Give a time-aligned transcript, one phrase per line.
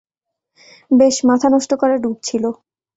[0.91, 2.43] বেশ, মাথানষ্ট করা ডুব ছিল।